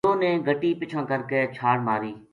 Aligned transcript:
دیو 0.05 0.13
نے 0.23 0.31
گٹی 0.47 0.71
پچھاں 0.79 1.03
کر 1.09 1.21
کے 1.29 1.39
چھاڑ 1.55 1.77
ماری 1.87 2.13